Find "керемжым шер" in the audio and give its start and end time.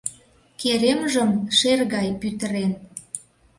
0.59-1.79